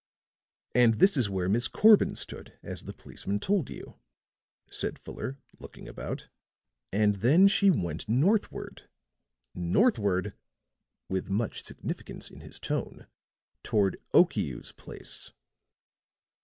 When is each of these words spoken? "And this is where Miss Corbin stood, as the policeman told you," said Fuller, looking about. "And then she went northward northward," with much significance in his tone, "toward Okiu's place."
"And 0.73 0.95
this 0.95 1.15
is 1.15 1.29
where 1.29 1.47
Miss 1.47 1.67
Corbin 1.67 2.15
stood, 2.15 2.57
as 2.63 2.85
the 2.85 2.91
policeman 2.91 3.39
told 3.39 3.69
you," 3.69 3.99
said 4.67 4.97
Fuller, 4.97 5.37
looking 5.59 5.87
about. 5.87 6.27
"And 6.91 7.17
then 7.17 7.47
she 7.47 7.69
went 7.69 8.09
northward 8.09 8.89
northward," 9.53 10.33
with 11.07 11.29
much 11.29 11.63
significance 11.63 12.31
in 12.31 12.39
his 12.39 12.59
tone, 12.59 13.05
"toward 13.61 13.95
Okiu's 14.11 14.71
place." 14.71 15.33